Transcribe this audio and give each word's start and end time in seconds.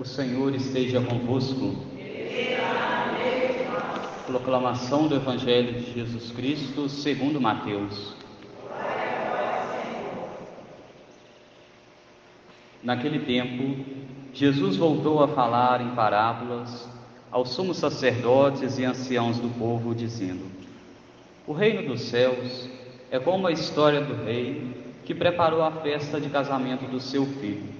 O 0.00 0.04
Senhor 0.06 0.54
esteja 0.54 0.98
convosco. 1.02 1.76
Proclamação 4.26 5.06
do 5.06 5.14
Evangelho 5.14 5.78
de 5.78 5.92
Jesus 5.92 6.32
Cristo 6.32 6.88
segundo 6.88 7.38
Mateus. 7.38 8.14
Naquele 12.82 13.18
tempo, 13.18 13.84
Jesus 14.32 14.78
voltou 14.78 15.22
a 15.22 15.28
falar 15.28 15.82
em 15.82 15.90
parábolas 15.90 16.88
aos 17.30 17.50
sumos 17.50 17.76
sacerdotes 17.76 18.78
e 18.78 18.86
anciãos 18.86 19.38
do 19.38 19.50
povo, 19.50 19.94
dizendo: 19.94 20.46
O 21.46 21.52
reino 21.52 21.86
dos 21.86 22.00
céus 22.00 22.70
é 23.10 23.18
como 23.18 23.46
a 23.46 23.52
história 23.52 24.00
do 24.00 24.24
rei 24.24 24.96
que 25.04 25.14
preparou 25.14 25.62
a 25.62 25.70
festa 25.70 26.18
de 26.18 26.30
casamento 26.30 26.86
do 26.86 26.98
seu 27.00 27.26
filho 27.26 27.79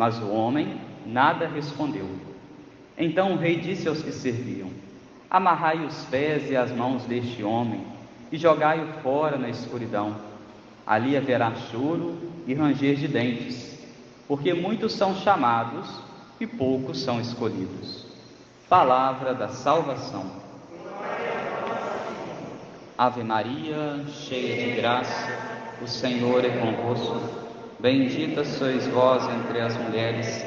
Mas 0.00 0.18
o 0.18 0.30
homem 0.30 0.80
nada 1.04 1.46
respondeu. 1.46 2.08
Então 2.96 3.34
o 3.34 3.36
rei 3.36 3.56
disse 3.56 3.86
aos 3.86 4.00
que 4.00 4.10
serviam: 4.10 4.70
Amarrai 5.28 5.84
os 5.84 6.06
pés 6.06 6.50
e 6.50 6.56
as 6.56 6.72
mãos 6.72 7.04
deste 7.04 7.42
homem 7.42 7.84
e 8.32 8.38
jogai-o 8.38 8.86
fora 9.02 9.36
na 9.36 9.50
escuridão. 9.50 10.16
Ali 10.86 11.18
haverá 11.18 11.54
choro 11.54 12.16
e 12.46 12.54
ranger 12.54 12.96
de 12.96 13.08
dentes, 13.08 13.78
porque 14.26 14.54
muitos 14.54 14.94
são 14.94 15.14
chamados 15.16 15.86
e 16.40 16.46
poucos 16.46 16.98
são 17.02 17.20
escolhidos. 17.20 18.06
Palavra 18.70 19.34
da 19.34 19.48
salvação. 19.48 20.24
Ave 22.96 23.22
Maria, 23.22 24.02
cheia 24.08 24.64
de 24.64 24.80
graça, 24.80 25.28
o 25.82 25.86
Senhor 25.86 26.42
é 26.42 26.56
convosco. 26.56 27.49
Bendita 27.80 28.44
sois 28.44 28.86
vós 28.88 29.26
entre 29.36 29.58
as 29.58 29.74
mulheres, 29.74 30.44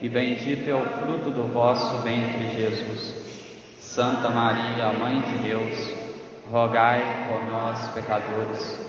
e 0.00 0.08
bendito 0.08 0.68
é 0.68 0.74
o 0.74 0.84
fruto 0.84 1.30
do 1.30 1.44
vosso 1.44 1.98
ventre, 1.98 2.56
Jesus. 2.56 3.14
Santa 3.78 4.28
Maria, 4.28 4.92
Mãe 4.98 5.20
de 5.20 5.48
Deus, 5.48 5.94
rogai 6.50 7.28
por 7.28 7.44
nós, 7.48 7.88
pecadores, 7.90 8.80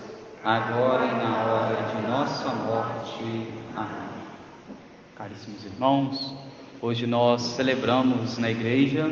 agora 0.43 1.05
e 1.05 1.13
na 1.13 1.43
hora 1.43 1.75
de 1.93 2.07
nossa 2.07 2.49
morte. 2.49 3.47
Amém. 3.75 4.09
Caríssimos 5.15 5.63
irmãos, 5.63 6.35
hoje 6.81 7.05
nós 7.05 7.43
celebramos 7.43 8.39
na 8.39 8.49
igreja 8.49 9.05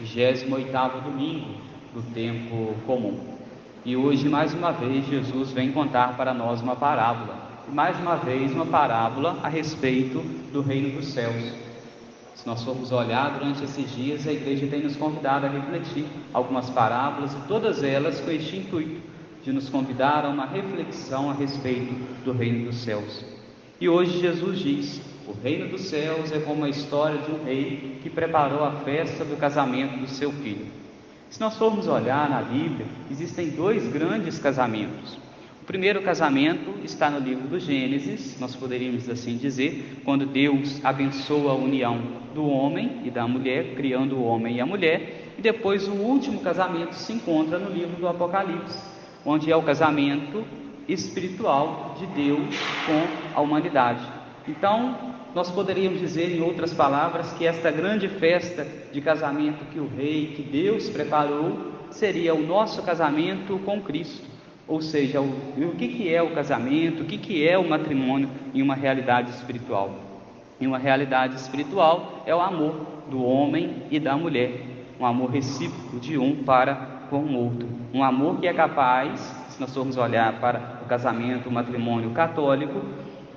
o 0.00 0.04
28 0.04 1.00
domingo 1.02 1.60
do 1.92 2.00
tempo 2.14 2.74
comum. 2.86 3.36
E 3.84 3.94
hoje, 3.94 4.30
mais 4.30 4.54
uma 4.54 4.72
vez, 4.72 5.06
Jesus 5.08 5.52
vem 5.52 5.72
contar 5.72 6.16
para 6.16 6.32
nós 6.32 6.62
uma 6.62 6.74
parábola. 6.74 7.53
Mais 7.68 7.98
uma 7.98 8.16
vez, 8.16 8.52
uma 8.52 8.66
parábola 8.66 9.38
a 9.42 9.48
respeito 9.48 10.20
do 10.52 10.60
reino 10.60 10.98
dos 10.98 11.08
céus. 11.08 11.52
Se 12.34 12.46
nós 12.46 12.62
formos 12.62 12.92
olhar 12.92 13.38
durante 13.38 13.64
esses 13.64 13.90
dias, 13.90 14.26
a 14.26 14.32
igreja 14.32 14.66
tem 14.66 14.82
nos 14.82 14.96
convidado 14.96 15.46
a 15.46 15.48
refletir 15.48 16.04
algumas 16.32 16.68
parábolas 16.70 17.32
e 17.32 17.48
todas 17.48 17.82
elas 17.82 18.20
com 18.20 18.30
este 18.30 18.56
intuito 18.58 19.00
de 19.42 19.52
nos 19.52 19.68
convidar 19.68 20.24
a 20.24 20.28
uma 20.28 20.46
reflexão 20.46 21.30
a 21.30 21.32
respeito 21.32 21.94
do 22.24 22.32
reino 22.32 22.66
dos 22.66 22.76
céus. 22.76 23.24
E 23.80 23.88
hoje 23.88 24.20
Jesus 24.20 24.58
diz: 24.58 25.00
o 25.26 25.32
reino 25.42 25.68
dos 25.68 25.82
céus 25.82 26.32
é 26.32 26.40
como 26.40 26.64
a 26.64 26.68
história 26.68 27.18
de 27.18 27.30
um 27.30 27.44
rei 27.44 27.98
que 28.02 28.10
preparou 28.10 28.62
a 28.62 28.72
festa 28.72 29.24
do 29.24 29.36
casamento 29.36 29.98
do 29.98 30.08
seu 30.08 30.30
filho. 30.30 30.66
Se 31.30 31.40
nós 31.40 31.56
formos 31.56 31.88
olhar 31.88 32.28
na 32.28 32.42
Bíblia, 32.42 32.86
existem 33.10 33.50
dois 33.50 33.90
grandes 33.90 34.38
casamentos. 34.38 35.18
O 35.64 35.66
primeiro 35.66 36.02
casamento 36.02 36.74
está 36.84 37.08
no 37.08 37.18
livro 37.18 37.48
do 37.48 37.58
Gênesis, 37.58 38.38
nós 38.38 38.54
poderíamos 38.54 39.08
assim 39.08 39.38
dizer, 39.38 40.02
quando 40.04 40.26
Deus 40.26 40.84
abençoa 40.84 41.52
a 41.52 41.54
união 41.54 42.02
do 42.34 42.46
homem 42.46 43.00
e 43.02 43.10
da 43.10 43.26
mulher, 43.26 43.74
criando 43.74 44.14
o 44.14 44.24
homem 44.24 44.56
e 44.56 44.60
a 44.60 44.66
mulher, 44.66 45.32
e 45.38 45.40
depois 45.40 45.88
o 45.88 45.92
último 45.92 46.40
casamento 46.40 46.92
se 46.92 47.14
encontra 47.14 47.58
no 47.58 47.70
livro 47.70 47.96
do 47.96 48.06
Apocalipse, 48.06 48.78
onde 49.24 49.50
é 49.50 49.56
o 49.56 49.62
casamento 49.62 50.44
espiritual 50.86 51.96
de 51.98 52.08
Deus 52.08 52.54
com 52.84 53.34
a 53.34 53.40
humanidade. 53.40 54.06
Então, 54.46 55.14
nós 55.34 55.50
poderíamos 55.50 55.98
dizer, 55.98 56.30
em 56.30 56.42
outras 56.42 56.74
palavras, 56.74 57.32
que 57.32 57.46
esta 57.46 57.70
grande 57.70 58.06
festa 58.06 58.66
de 58.92 59.00
casamento 59.00 59.64
que 59.72 59.80
o 59.80 59.88
Rei, 59.88 60.34
que 60.36 60.42
Deus 60.42 60.90
preparou, 60.90 61.72
seria 61.88 62.34
o 62.34 62.46
nosso 62.46 62.82
casamento 62.82 63.58
com 63.60 63.80
Cristo. 63.80 64.33
Ou 64.66 64.80
seja, 64.80 65.20
o, 65.20 65.26
o 65.26 65.74
que, 65.76 65.88
que 65.88 66.14
é 66.14 66.22
o 66.22 66.34
casamento, 66.34 67.02
o 67.02 67.06
que, 67.06 67.18
que 67.18 67.46
é 67.46 67.58
o 67.58 67.68
matrimônio 67.68 68.30
em 68.54 68.62
uma 68.62 68.74
realidade 68.74 69.30
espiritual? 69.30 69.90
Em 70.60 70.66
uma 70.66 70.78
realidade 70.78 71.36
espiritual 71.36 72.22
é 72.24 72.34
o 72.34 72.40
amor 72.40 72.86
do 73.10 73.22
homem 73.22 73.82
e 73.90 74.00
da 74.00 74.16
mulher, 74.16 74.62
um 74.98 75.04
amor 75.04 75.30
recíproco 75.30 75.98
de 76.00 76.16
um 76.16 76.44
para 76.44 76.74
com 77.10 77.18
o 77.18 77.36
outro, 77.36 77.68
um 77.92 78.02
amor 78.02 78.40
que 78.40 78.46
é 78.46 78.54
capaz, 78.54 79.20
se 79.50 79.60
nós 79.60 79.74
formos 79.74 79.96
olhar 79.96 80.40
para 80.40 80.80
o 80.82 80.86
casamento, 80.86 81.48
o 81.48 81.52
matrimônio 81.52 82.10
católico, 82.10 82.80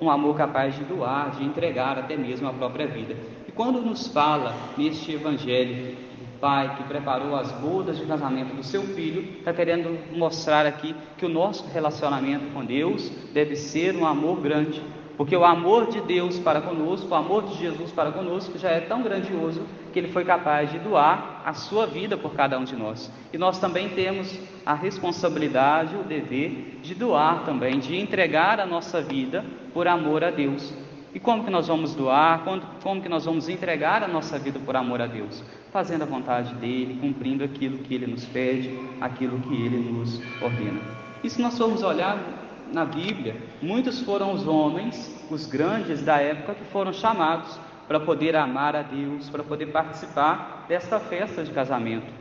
um 0.00 0.10
amor 0.10 0.36
capaz 0.36 0.74
de 0.76 0.84
doar, 0.84 1.32
de 1.32 1.44
entregar 1.44 1.98
até 1.98 2.16
mesmo 2.16 2.48
a 2.48 2.52
própria 2.52 2.86
vida. 2.86 3.14
E 3.46 3.52
quando 3.52 3.82
nos 3.82 4.08
fala 4.08 4.54
neste 4.76 5.12
evangelho 5.12 5.96
pai 6.40 6.76
que 6.76 6.84
preparou 6.84 7.36
as 7.36 7.50
bodas 7.52 7.98
de 7.98 8.06
casamento 8.06 8.54
do 8.54 8.62
seu 8.62 8.82
filho, 8.82 9.38
está 9.38 9.52
querendo 9.52 9.98
mostrar 10.16 10.66
aqui 10.66 10.94
que 11.16 11.26
o 11.26 11.28
nosso 11.28 11.66
relacionamento 11.68 12.52
com 12.52 12.64
Deus 12.64 13.10
deve 13.32 13.56
ser 13.56 13.96
um 13.96 14.06
amor 14.06 14.40
grande, 14.40 14.82
porque 15.16 15.36
o 15.36 15.44
amor 15.44 15.88
de 15.88 16.00
Deus 16.00 16.38
para 16.38 16.60
conosco, 16.60 17.08
o 17.08 17.14
amor 17.14 17.44
de 17.44 17.58
Jesus 17.58 17.90
para 17.90 18.12
conosco 18.12 18.56
já 18.58 18.70
é 18.70 18.80
tão 18.80 19.02
grandioso 19.02 19.62
que 19.92 19.98
ele 19.98 20.08
foi 20.08 20.24
capaz 20.24 20.70
de 20.70 20.78
doar 20.78 21.42
a 21.44 21.54
sua 21.54 21.86
vida 21.86 22.16
por 22.16 22.34
cada 22.34 22.58
um 22.58 22.64
de 22.64 22.76
nós. 22.76 23.10
E 23.32 23.38
nós 23.38 23.58
também 23.58 23.88
temos 23.88 24.38
a 24.64 24.74
responsabilidade, 24.74 25.96
o 25.96 26.04
dever 26.04 26.78
de 26.82 26.94
doar 26.94 27.44
também, 27.44 27.78
de 27.80 27.96
entregar 27.96 28.60
a 28.60 28.66
nossa 28.66 29.02
vida 29.02 29.44
por 29.74 29.88
amor 29.88 30.22
a 30.22 30.30
Deus. 30.30 30.72
E 31.14 31.18
como 31.18 31.44
que 31.44 31.50
nós 31.50 31.68
vamos 31.68 31.94
doar? 31.94 32.44
Como, 32.44 32.60
como 32.82 33.00
que 33.00 33.08
nós 33.08 33.24
vamos 33.24 33.48
entregar 33.48 34.02
a 34.02 34.08
nossa 34.08 34.38
vida 34.38 34.58
por 34.58 34.76
amor 34.76 35.00
a 35.00 35.06
Deus? 35.06 35.42
Fazendo 35.72 36.02
a 36.02 36.06
vontade 36.06 36.54
dele, 36.56 36.98
cumprindo 37.00 37.42
aquilo 37.42 37.78
que 37.78 37.94
ele 37.94 38.06
nos 38.06 38.24
pede, 38.26 38.78
aquilo 39.00 39.38
que 39.40 39.54
ele 39.54 39.78
nos 39.78 40.20
ordena. 40.42 40.80
E 41.24 41.30
se 41.30 41.40
nós 41.40 41.56
formos 41.56 41.82
olhar 41.82 42.18
na 42.72 42.84
Bíblia, 42.84 43.36
muitos 43.62 44.00
foram 44.02 44.32
os 44.32 44.46
homens, 44.46 45.26
os 45.30 45.46
grandes 45.46 46.02
da 46.02 46.18
época, 46.18 46.54
que 46.54 46.64
foram 46.66 46.92
chamados 46.92 47.58
para 47.86 47.98
poder 47.98 48.36
amar 48.36 48.76
a 48.76 48.82
Deus, 48.82 49.30
para 49.30 49.42
poder 49.42 49.66
participar 49.66 50.66
desta 50.68 51.00
festa 51.00 51.42
de 51.42 51.50
casamento. 51.50 52.17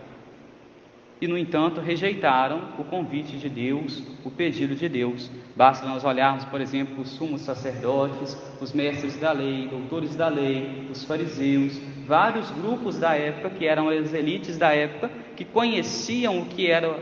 E, 1.19 1.27
no 1.27 1.37
entanto, 1.37 1.81
rejeitaram 1.81 2.61
o 2.77 2.83
convite 2.83 3.37
de 3.37 3.49
Deus, 3.49 4.03
o 4.23 4.29
pedido 4.29 4.75
de 4.75 4.87
Deus. 4.87 5.31
Basta 5.55 5.87
nós 5.87 6.03
olharmos, 6.03 6.45
por 6.45 6.61
exemplo, 6.61 7.01
os 7.01 7.09
sumos 7.09 7.41
sacerdotes, 7.41 8.37
os 8.61 8.73
mestres 8.73 9.17
da 9.17 9.31
lei, 9.31 9.67
doutores 9.67 10.15
da 10.15 10.27
lei, 10.27 10.87
os 10.91 11.03
fariseus, 11.03 11.79
vários 12.05 12.49
grupos 12.51 12.99
da 12.99 13.15
época 13.15 13.49
que 13.49 13.65
eram 13.65 13.89
as 13.89 14.13
elites 14.13 14.57
da 14.57 14.73
época, 14.73 15.09
que 15.35 15.43
conheciam 15.43 16.39
o 16.39 16.45
que 16.45 16.67
era 16.67 16.95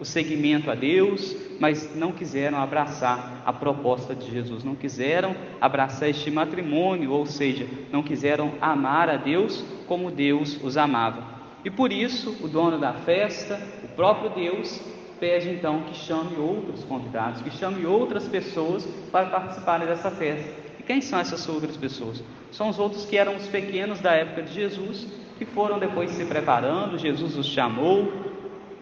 o 0.00 0.04
seguimento 0.04 0.68
a 0.68 0.74
Deus, 0.74 1.36
mas 1.60 1.94
não 1.94 2.10
quiseram 2.10 2.58
abraçar 2.58 3.40
a 3.46 3.52
proposta 3.52 4.16
de 4.16 4.28
Jesus, 4.28 4.64
não 4.64 4.74
quiseram 4.74 5.36
abraçar 5.60 6.08
este 6.08 6.28
matrimônio, 6.28 7.12
ou 7.12 7.24
seja, 7.24 7.68
não 7.92 8.02
quiseram 8.02 8.54
amar 8.60 9.08
a 9.08 9.16
Deus 9.16 9.64
como 9.86 10.10
Deus 10.10 10.58
os 10.60 10.76
amava. 10.76 11.31
E 11.64 11.70
por 11.70 11.92
isso, 11.92 12.36
o 12.42 12.48
dono 12.48 12.78
da 12.78 12.92
festa, 12.92 13.60
o 13.84 13.88
próprio 13.88 14.30
Deus, 14.30 14.80
pede 15.20 15.50
então 15.50 15.82
que 15.82 15.94
chame 15.94 16.36
outros 16.36 16.82
convidados, 16.84 17.42
que 17.42 17.50
chame 17.50 17.86
outras 17.86 18.26
pessoas 18.26 18.84
para 19.12 19.26
participarem 19.26 19.86
dessa 19.86 20.10
festa. 20.10 20.52
E 20.80 20.82
quem 20.82 21.00
são 21.00 21.20
essas 21.20 21.48
outras 21.48 21.76
pessoas? 21.76 22.22
São 22.50 22.68
os 22.68 22.78
outros 22.78 23.04
que 23.04 23.16
eram 23.16 23.36
os 23.36 23.46
pequenos 23.46 24.00
da 24.00 24.12
época 24.12 24.42
de 24.42 24.52
Jesus, 24.52 25.06
que 25.38 25.44
foram 25.44 25.78
depois 25.78 26.10
se 26.10 26.24
preparando, 26.24 26.98
Jesus 26.98 27.36
os 27.36 27.46
chamou, 27.46 28.12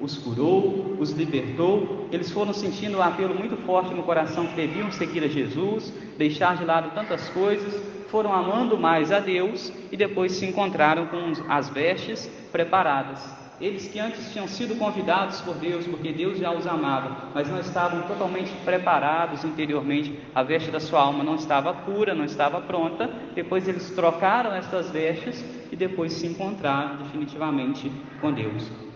os 0.01 0.17
curou, 0.19 0.97
os 0.99 1.11
libertou. 1.11 2.09
Eles 2.11 2.31
foram 2.31 2.53
sentindo 2.53 2.99
um 2.99 3.03
apelo 3.03 3.35
muito 3.35 3.57
forte 3.59 3.95
no 3.95 4.03
coração 4.03 4.47
que 4.47 4.55
deviam 4.55 4.91
seguir 4.91 5.23
a 5.23 5.29
Jesus, 5.29 5.93
deixar 6.17 6.57
de 6.57 6.65
lado 6.65 6.95
tantas 6.95 7.29
coisas, 7.29 7.81
foram 8.09 8.33
amando 8.33 8.77
mais 8.77 9.13
a 9.13 9.21
Deus 9.21 9.73
e 9.93 9.97
depois 9.97 10.33
se 10.33 10.47
encontraram 10.47 11.07
com 11.07 11.33
as 11.49 11.69
vestes 11.69 12.27
preparadas. 12.51 13.41
Eles 13.61 13.87
que 13.87 13.99
antes 13.99 14.33
tinham 14.33 14.49
sido 14.49 14.75
convidados 14.79 15.43
por 15.43 15.55
Deus, 15.55 15.87
porque 15.87 16.11
Deus 16.13 16.39
já 16.39 16.51
os 16.51 16.67
amava, 16.67 17.29
mas 17.35 17.47
não 17.47 17.61
estavam 17.61 18.01
totalmente 18.03 18.51
preparados 18.65 19.45
interiormente, 19.45 20.19
a 20.35 20.43
veste 20.43 20.71
da 20.71 20.81
sua 20.81 21.03
alma 21.03 21.23
não 21.23 21.35
estava 21.35 21.75
pura, 21.75 22.15
não 22.15 22.25
estava 22.25 22.59
pronta. 22.63 23.11
Depois 23.35 23.69
eles 23.69 23.91
trocaram 23.91 24.55
estas 24.55 24.91
vestes 24.91 25.45
e 25.71 25.77
depois 25.77 26.15
se 26.15 26.27
encontraram 26.27 26.97
definitivamente 26.97 27.93
com 28.19 28.33
Deus. 28.33 28.90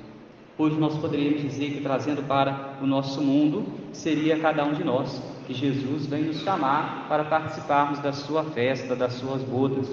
Hoje 0.56 0.76
nós 0.76 0.96
poderíamos 0.96 1.42
dizer 1.42 1.72
que 1.72 1.80
trazendo 1.80 2.22
para 2.22 2.78
o 2.80 2.86
nosso 2.86 3.20
mundo 3.20 3.64
seria 3.92 4.38
cada 4.38 4.64
um 4.64 4.72
de 4.72 4.84
nós, 4.84 5.20
que 5.48 5.52
Jesus 5.52 6.06
vem 6.06 6.22
nos 6.22 6.42
chamar 6.42 7.08
para 7.08 7.24
participarmos 7.24 7.98
da 7.98 8.12
sua 8.12 8.44
festa, 8.44 8.94
das 8.94 9.14
suas 9.14 9.42
bodas. 9.42 9.90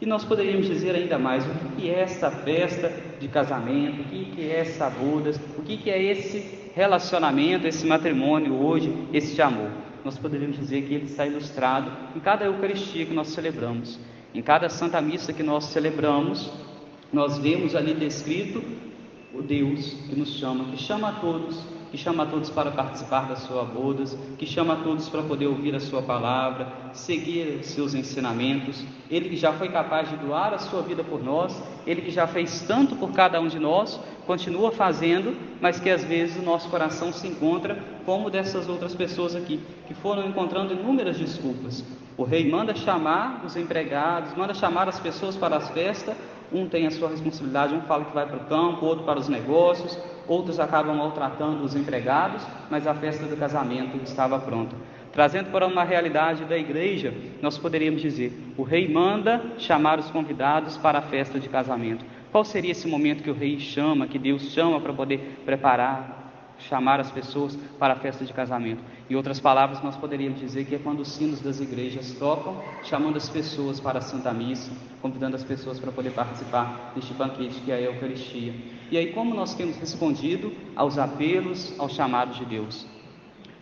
E 0.00 0.06
nós 0.06 0.24
poderíamos 0.24 0.68
dizer 0.68 0.94
ainda 0.94 1.18
mais 1.18 1.44
o 1.44 1.50
que 1.76 1.90
é 1.90 2.00
essa 2.00 2.30
festa 2.30 2.90
de 3.20 3.28
casamento, 3.28 4.00
o 4.00 4.04
que 4.04 4.40
é 4.40 4.60
essa 4.60 4.88
bodas, 4.88 5.38
o 5.58 5.62
que 5.62 5.90
é 5.90 6.02
esse 6.02 6.70
relacionamento, 6.74 7.66
esse 7.66 7.86
matrimônio 7.86 8.54
hoje, 8.54 8.90
esse 9.12 9.42
amor. 9.42 9.68
Nós 10.02 10.16
poderíamos 10.16 10.56
dizer 10.56 10.80
que 10.80 10.94
ele 10.94 11.04
está 11.04 11.26
ilustrado 11.26 11.92
em 12.16 12.20
cada 12.20 12.46
Eucaristia 12.46 13.04
que 13.04 13.12
nós 13.12 13.28
celebramos, 13.28 14.00
em 14.34 14.40
cada 14.40 14.70
Santa 14.70 14.98
Missa 15.02 15.34
que 15.34 15.42
nós 15.42 15.66
celebramos, 15.66 16.50
nós 17.12 17.36
vemos 17.36 17.76
ali 17.76 17.92
descrito 17.92 18.62
o 19.34 19.42
Deus 19.42 19.94
que 20.08 20.16
nos 20.16 20.38
chama, 20.38 20.64
que 20.64 20.76
chama 20.76 21.08
a 21.08 21.12
todos, 21.12 21.60
que 21.90 21.98
chama 21.98 22.22
a 22.22 22.26
todos 22.26 22.50
para 22.50 22.70
participar 22.70 23.28
das 23.28 23.40
suas 23.40 23.68
bodas, 23.68 24.16
que 24.38 24.46
chama 24.46 24.74
a 24.74 24.76
todos 24.76 25.08
para 25.08 25.22
poder 25.22 25.46
ouvir 25.46 25.74
a 25.74 25.80
sua 25.80 26.00
palavra, 26.02 26.68
seguir 26.92 27.58
os 27.60 27.66
seus 27.66 27.94
ensinamentos. 27.94 28.84
Ele 29.10 29.28
que 29.28 29.36
já 29.36 29.52
foi 29.52 29.68
capaz 29.68 30.08
de 30.08 30.16
doar 30.16 30.54
a 30.54 30.58
sua 30.58 30.82
vida 30.82 31.02
por 31.02 31.22
nós, 31.22 31.60
ele 31.86 32.00
que 32.00 32.10
já 32.10 32.26
fez 32.26 32.62
tanto 32.62 32.94
por 32.94 33.12
cada 33.12 33.40
um 33.40 33.48
de 33.48 33.58
nós, 33.58 34.00
continua 34.26 34.70
fazendo, 34.70 35.36
mas 35.60 35.80
que 35.80 35.90
às 35.90 36.04
vezes 36.04 36.36
o 36.36 36.42
nosso 36.42 36.68
coração 36.68 37.12
se 37.12 37.26
encontra 37.26 37.82
como 38.06 38.30
dessas 38.30 38.68
outras 38.68 38.94
pessoas 38.94 39.34
aqui, 39.34 39.60
que 39.88 39.94
foram 39.94 40.28
encontrando 40.28 40.72
inúmeras 40.72 41.18
desculpas. 41.18 41.84
O 42.16 42.22
rei 42.22 42.48
manda 42.48 42.74
chamar 42.74 43.42
os 43.44 43.56
empregados, 43.56 44.36
manda 44.36 44.54
chamar 44.54 44.88
as 44.88 45.00
pessoas 45.00 45.36
para 45.36 45.56
as 45.56 45.70
festas, 45.70 46.14
um 46.52 46.68
tem 46.68 46.86
a 46.86 46.90
sua 46.90 47.08
responsabilidade, 47.08 47.74
um 47.74 47.82
fala 47.82 48.04
que 48.04 48.14
vai 48.14 48.26
para 48.26 48.36
o 48.36 48.44
campo, 48.46 48.84
outro 48.86 49.04
para 49.04 49.18
os 49.18 49.28
negócios, 49.28 49.98
outros 50.26 50.60
acabam 50.60 50.96
maltratando 50.96 51.64
os 51.64 51.74
empregados, 51.74 52.46
mas 52.70 52.86
a 52.86 52.94
festa 52.94 53.26
do 53.26 53.36
casamento 53.36 53.96
estava 54.02 54.38
pronta. 54.38 54.76
Trazendo 55.12 55.50
para 55.50 55.66
uma 55.66 55.82
realidade 55.82 56.44
da 56.44 56.56
igreja, 56.56 57.12
nós 57.42 57.58
poderíamos 57.58 58.00
dizer: 58.00 58.32
o 58.56 58.62
rei 58.62 58.88
manda 58.88 59.42
chamar 59.58 59.98
os 59.98 60.10
convidados 60.10 60.76
para 60.76 60.98
a 60.98 61.02
festa 61.02 61.40
de 61.40 61.48
casamento. 61.48 62.04
Qual 62.30 62.44
seria 62.44 62.70
esse 62.70 62.86
momento 62.86 63.22
que 63.22 63.30
o 63.30 63.34
rei 63.34 63.58
chama, 63.58 64.06
que 64.06 64.18
Deus 64.18 64.52
chama 64.52 64.80
para 64.80 64.92
poder 64.92 65.42
preparar 65.44 66.19
chamar 66.68 67.00
as 67.00 67.10
pessoas 67.10 67.56
para 67.78 67.94
a 67.94 67.96
festa 67.96 68.24
de 68.24 68.32
casamento. 68.32 68.82
Em 69.08 69.14
outras 69.14 69.40
palavras, 69.40 69.82
nós 69.82 69.96
poderíamos 69.96 70.40
dizer 70.40 70.64
que 70.64 70.74
é 70.74 70.78
quando 70.78 71.00
os 71.00 71.08
sinos 71.08 71.40
das 71.40 71.60
igrejas 71.60 72.12
tocam, 72.18 72.62
chamando 72.84 73.16
as 73.16 73.28
pessoas 73.28 73.80
para 73.80 73.98
a 73.98 74.02
Santa 74.02 74.32
Missa, 74.32 74.70
convidando 75.00 75.36
as 75.36 75.44
pessoas 75.44 75.78
para 75.78 75.90
poder 75.90 76.10
participar 76.10 76.92
deste 76.94 77.14
banquete 77.14 77.60
que 77.60 77.72
é 77.72 77.74
a 77.74 77.80
Eucaristia. 77.80 78.54
E 78.90 78.98
aí, 78.98 79.12
como 79.12 79.34
nós 79.34 79.54
temos 79.54 79.76
respondido 79.76 80.52
aos 80.76 80.98
apelos, 80.98 81.74
aos 81.78 81.92
chamados 81.92 82.36
de 82.36 82.44
Deus? 82.44 82.86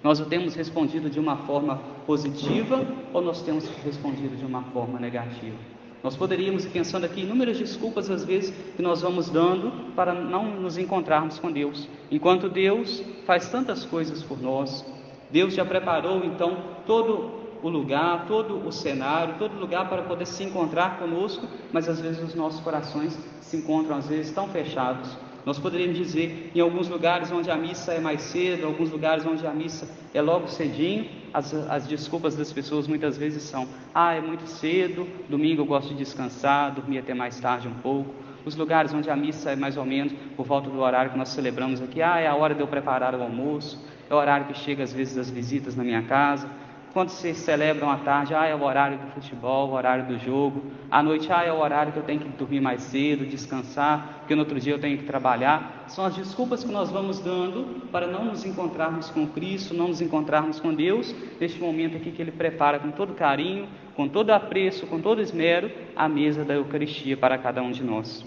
Nós 0.03 0.21
o 0.21 0.27
temos 0.27 0.55
respondido 0.55 1.11
de 1.11 1.19
uma 1.19 1.37
forma 1.39 1.77
positiva 2.07 2.87
ou 3.13 3.21
nós 3.21 3.43
temos 3.43 3.69
respondido 3.85 4.37
de 4.37 4.45
uma 4.45 4.63
forma 4.63 4.99
negativa? 4.99 5.78
Nós 6.03 6.17
poderíamos 6.17 6.65
ir 6.65 6.71
pensando 6.71 7.05
aqui 7.05 7.23
inúmeras 7.23 7.59
desculpas, 7.59 8.11
às 8.11 8.25
vezes, 8.25 8.55
que 8.77 8.83
nós 8.83 9.03
vamos 9.03 9.29
dando 9.29 9.93
para 9.95 10.15
não 10.15 10.61
nos 10.61 10.79
encontrarmos 10.79 11.39
com 11.39 11.51
Deus. 11.51 11.89
Enquanto 12.11 12.49
Deus 12.49 13.03
faz 13.27 13.49
tantas 13.49 13.85
coisas 13.85 14.23
por 14.23 14.41
nós, 14.41 14.85
Deus 15.31 15.55
já 15.55 15.65
preparou 15.65 16.25
então 16.25 16.57
todo 16.87 17.39
o 17.63 17.69
lugar, 17.69 18.27
todo 18.27 18.67
o 18.67 18.71
cenário, 18.71 19.35
todo 19.39 19.59
lugar 19.59 19.89
para 19.89 20.03
poder 20.03 20.27
se 20.27 20.45
encontrar 20.45 20.99
conosco, 20.99 21.47
mas 21.73 21.89
às 21.89 22.01
vezes 22.01 22.23
os 22.23 22.35
nossos 22.35 22.61
corações 22.61 23.19
se 23.41 23.57
encontram, 23.57 23.97
às 23.97 24.07
vezes, 24.07 24.33
tão 24.33 24.49
fechados 24.49 25.17
nós 25.49 25.59
poderíamos 25.59 25.97
dizer, 25.97 26.53
em 26.55 26.61
alguns 26.61 26.91
lugares 26.91 27.33
onde 27.33 27.51
a 27.51 27.57
missa 27.57 27.95
é 27.95 27.99
mais 27.99 28.21
cedo, 28.21 28.67
alguns 28.67 28.91
lugares 28.91 29.25
onde 29.25 29.47
a 29.47 29.51
missa 29.51 29.89
é 30.13 30.21
logo 30.21 30.47
cedinho, 30.47 31.09
as, 31.33 31.55
as 31.55 31.87
desculpas 31.87 32.37
das 32.37 32.53
pessoas 32.53 32.87
muitas 32.87 33.17
vezes 33.17 33.45
são: 33.45 33.67
ah, 33.95 34.13
é 34.13 34.21
muito 34.21 34.47
cedo, 34.47 35.09
domingo 35.27 35.63
eu 35.63 35.65
gosto 35.65 35.89
de 35.89 35.95
descansar, 35.95 36.75
dormir 36.75 36.99
até 36.99 37.15
mais 37.15 37.41
tarde 37.41 37.67
um 37.67 37.73
pouco. 37.73 38.15
Os 38.45 38.57
lugares 38.57 38.93
onde 38.93 39.09
a 39.09 39.17
missa 39.17 39.51
é 39.51 39.57
mais 39.57 39.79
ou 39.79 39.87
menos 39.87 40.13
por 40.37 40.45
volta 40.45 40.69
do 40.69 40.81
horário 40.81 41.13
que 41.13 41.17
nós 41.17 41.31
celebramos 41.31 41.81
aqui, 41.81 42.03
ah, 42.03 42.21
é 42.21 42.27
a 42.27 42.37
hora 42.37 42.55
de 42.55 42.61
eu 42.61 42.67
preparar 42.67 43.15
o 43.15 43.23
almoço, 43.23 43.83
é 44.11 44.13
o 44.13 44.19
horário 44.19 44.49
que 44.49 44.55
chega 44.55 44.85
às 44.85 44.93
vezes 44.93 45.17
as 45.17 45.31
visitas 45.31 45.75
na 45.75 45.83
minha 45.83 46.03
casa. 46.03 46.47
Quando 46.93 47.11
vocês 47.11 47.37
celebram 47.37 47.91
à 47.91 47.99
tarde, 47.99 48.35
ah, 48.35 48.47
é 48.47 48.55
o 48.55 48.63
horário 48.63 48.99
do 48.99 49.07
futebol, 49.09 49.69
o 49.69 49.73
horário 49.73 50.07
do 50.07 50.19
jogo. 50.19 50.63
À 50.91 51.03
noite, 51.03 51.31
ah, 51.31 51.45
é 51.45 51.53
o 51.53 51.61
horário 51.61 51.93
que 51.93 51.99
eu 51.99 52.03
tenho 52.03 52.21
que 52.21 52.29
dormir 52.29 52.61
mais 52.61 52.83
cedo, 52.83 53.27
descansar, 53.27 54.21
porque 54.21 54.35
no 54.35 54.41
outro 54.41 54.59
dia 54.59 54.73
eu 54.73 54.81
tenho 54.81 54.97
que 54.97 55.05
trabalhar. 55.05 55.85
São 55.89 56.05
as 56.07 56.17
desculpas 56.17 56.65
que 56.65 56.73
nós 56.73 56.91
vamos 56.91 57.19
dando 57.21 57.87
para 57.93 58.07
não 58.07 58.25
nos 58.25 58.45
encontrarmos 58.45 59.11
com 59.11 59.27
Cristo, 59.27 59.75
não 59.75 59.89
nos 59.89 60.01
encontrarmos 60.01 60.61
com 60.61 60.73
Deus, 60.73 61.15
neste 61.39 61.61
momento 61.61 61.99
aqui 61.99 62.11
que 62.11 62.23
Ele 62.23 62.33
prepara 62.33 62.79
com 62.79 62.91
todo 62.91 63.13
carinho, 63.13 63.69
com 63.95 64.09
todo 64.09 64.31
apreço, 64.31 64.87
com 64.87 64.99
todo 64.99 65.21
esmero, 65.21 65.71
a 65.95 66.09
mesa 66.09 66.43
da 66.43 66.55
Eucaristia 66.55 67.17
para 67.19 67.37
cada 67.37 67.63
um 67.63 67.71
de 67.71 67.85
nós. 67.85 68.25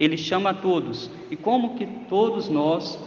Ele 0.00 0.16
chama 0.16 0.50
a 0.50 0.54
todos, 0.54 1.10
e 1.30 1.36
como 1.36 1.76
que 1.76 1.86
todos 2.08 2.48
nós 2.48 2.98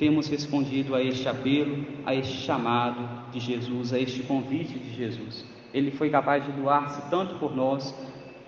temos 0.00 0.28
respondido 0.28 0.94
a 0.94 1.02
este 1.02 1.28
apelo, 1.28 1.84
a 2.06 2.14
este 2.14 2.38
chamado 2.38 3.06
de 3.30 3.38
Jesus, 3.38 3.92
a 3.92 3.98
este 3.98 4.22
convite 4.22 4.78
de 4.78 4.96
Jesus. 4.96 5.44
Ele 5.74 5.90
foi 5.90 6.08
capaz 6.08 6.42
de 6.42 6.50
doar-se 6.52 7.10
tanto 7.10 7.34
por 7.34 7.54
nós, 7.54 7.94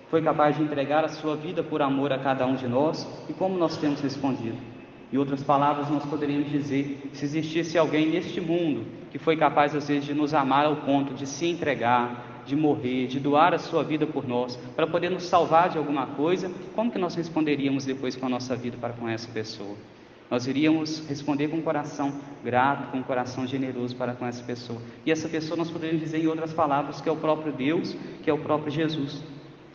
foi 0.09 0.23
capaz 0.23 0.57
de 0.57 0.63
entregar 0.63 1.05
a 1.05 1.09
sua 1.09 1.35
vida 1.35 1.61
por 1.61 1.83
amor 1.83 2.11
a 2.11 2.17
cada 2.17 2.43
um 2.47 2.55
de 2.55 2.67
nós, 2.67 3.07
e 3.29 3.33
como 3.33 3.55
nós 3.55 3.77
temos 3.77 4.01
respondido? 4.01 4.57
Em 5.11 5.17
outras 5.17 5.43
palavras, 5.43 5.91
nós 5.91 6.03
poderíamos 6.07 6.49
dizer: 6.49 7.11
se 7.13 7.23
existisse 7.23 7.77
alguém 7.77 8.09
neste 8.09 8.41
mundo 8.41 8.87
que 9.11 9.19
foi 9.19 9.37
capaz, 9.37 9.75
às 9.75 9.87
vezes, 9.87 10.05
de 10.05 10.13
nos 10.15 10.33
amar 10.33 10.65
ao 10.65 10.77
ponto 10.77 11.13
de 11.13 11.27
se 11.27 11.45
entregar, 11.45 12.41
de 12.47 12.55
morrer, 12.55 13.05
de 13.05 13.19
doar 13.19 13.53
a 13.53 13.59
sua 13.59 13.83
vida 13.83 14.07
por 14.07 14.27
nós, 14.27 14.55
para 14.75 14.87
poder 14.87 15.11
nos 15.11 15.25
salvar 15.25 15.69
de 15.69 15.77
alguma 15.77 16.07
coisa, 16.07 16.51
como 16.73 16.91
que 16.91 16.97
nós 16.97 17.13
responderíamos 17.13 17.85
depois 17.85 18.15
com 18.15 18.25
a 18.25 18.29
nossa 18.29 18.55
vida 18.55 18.75
para 18.81 18.93
com 18.93 19.07
essa 19.07 19.31
pessoa? 19.31 19.77
Nós 20.33 20.47
iríamos 20.47 21.07
responder 21.07 21.47
com 21.47 21.57
um 21.57 21.61
coração 21.61 22.11
grato, 22.43 22.89
com 22.89 22.97
um 22.97 23.03
coração 23.03 23.45
generoso 23.45 23.95
para 23.95 24.15
com 24.15 24.25
essa 24.25 24.41
pessoa. 24.41 24.81
E 25.05 25.11
essa 25.11 25.29
pessoa 25.29 25.55
nós 25.55 25.69
poderíamos 25.69 26.03
dizer 26.03 26.23
em 26.23 26.25
outras 26.25 26.51
palavras 26.51 26.99
que 26.99 27.07
é 27.07 27.11
o 27.11 27.15
próprio 27.15 27.53
Deus, 27.53 27.95
que 28.23 28.31
é 28.31 28.33
o 28.33 28.39
próprio 28.39 28.71
Jesus, 28.71 29.21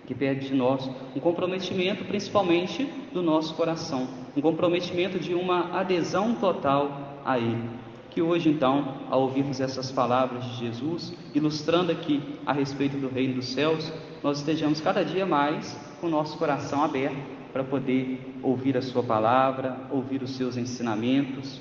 que 0.05 0.13
pede 0.17 0.49
de 0.49 0.55
nós 0.57 0.91
um 1.15 1.21
comprometimento, 1.21 2.05
principalmente 2.07 2.93
do 3.13 3.23
nosso 3.23 3.55
coração, 3.55 4.09
um 4.37 4.41
comprometimento 4.41 5.17
de 5.17 5.33
uma 5.33 5.79
adesão 5.79 6.35
total 6.35 7.21
a 7.25 7.39
Ele. 7.39 7.71
Que 8.11 8.21
hoje, 8.21 8.49
então, 8.49 8.97
ao 9.09 9.23
ouvirmos 9.23 9.61
essas 9.61 9.93
palavras 9.93 10.45
de 10.45 10.57
Jesus, 10.57 11.15
ilustrando 11.37 11.93
aqui 11.93 12.21
a 12.45 12.53
respeito 12.53 12.97
do 12.97 13.09
reino 13.09 13.35
dos 13.35 13.47
céus, 13.47 13.93
nós 14.25 14.39
estejamos 14.39 14.81
cada 14.81 15.05
dia 15.05 15.25
mais 15.25 15.79
com 16.01 16.09
o 16.09 16.11
nosso 16.11 16.37
coração 16.37 16.83
aberto 16.83 17.38
para 17.53 17.65
poder 17.65 18.21
ouvir 18.43 18.77
a 18.77 18.83
Sua 18.83 19.03
palavra, 19.03 19.77
ouvir 19.91 20.23
os 20.23 20.37
seus 20.37 20.57
ensinamentos. 20.57 21.61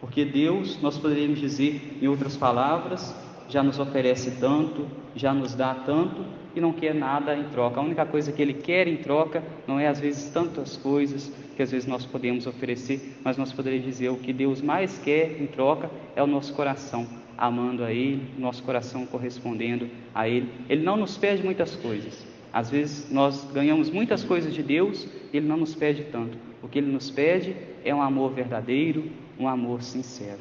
Porque 0.00 0.24
Deus, 0.24 0.80
nós 0.82 0.98
poderíamos 0.98 1.38
dizer 1.38 1.98
em 2.02 2.08
outras 2.08 2.36
palavras, 2.36 3.14
já 3.48 3.62
nos 3.62 3.78
oferece 3.78 4.32
tanto, 4.40 4.86
já 5.14 5.32
nos 5.32 5.54
dá 5.54 5.74
tanto 5.74 6.24
e 6.54 6.60
não 6.60 6.72
quer 6.72 6.94
nada 6.94 7.36
em 7.36 7.44
troca. 7.44 7.80
A 7.80 7.82
única 7.82 8.04
coisa 8.04 8.32
que 8.32 8.40
Ele 8.42 8.54
quer 8.54 8.88
em 8.88 8.96
troca 8.96 9.42
não 9.66 9.78
é 9.78 9.86
às 9.86 10.00
vezes 10.00 10.30
tantas 10.30 10.76
coisas 10.76 11.32
que 11.54 11.62
às 11.62 11.70
vezes 11.70 11.86
nós 11.86 12.04
podemos 12.04 12.46
oferecer, 12.46 13.18
mas 13.22 13.36
nós 13.36 13.52
poderíamos 13.52 13.86
dizer 13.86 14.08
o 14.08 14.16
que 14.16 14.32
Deus 14.32 14.60
mais 14.62 14.98
quer 14.98 15.40
em 15.40 15.46
troca 15.46 15.90
é 16.16 16.22
o 16.22 16.26
nosso 16.26 16.54
coração, 16.54 17.06
amando 17.36 17.84
a 17.84 17.92
Ele, 17.92 18.22
nosso 18.38 18.62
coração 18.62 19.06
correspondendo 19.06 19.88
a 20.14 20.28
Ele. 20.28 20.48
Ele 20.68 20.82
não 20.82 20.96
nos 20.96 21.16
pede 21.16 21.42
muitas 21.42 21.76
coisas. 21.76 22.31
Às 22.52 22.70
vezes 22.70 23.10
nós 23.10 23.44
ganhamos 23.52 23.88
muitas 23.88 24.22
coisas 24.22 24.52
de 24.52 24.62
Deus, 24.62 25.08
Ele 25.32 25.46
não 25.46 25.56
nos 25.56 25.74
pede 25.74 26.04
tanto. 26.04 26.36
O 26.62 26.68
que 26.68 26.78
Ele 26.78 26.92
nos 26.92 27.10
pede 27.10 27.56
é 27.84 27.94
um 27.94 28.02
amor 28.02 28.32
verdadeiro, 28.32 29.10
um 29.38 29.48
amor 29.48 29.82
sincero. 29.82 30.40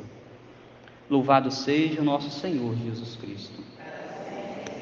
Louvado 1.10 1.50
seja 1.50 2.02
o 2.02 2.04
nosso 2.04 2.30
Senhor 2.30 2.76
Jesus 2.76 3.16
Cristo. 3.16 3.62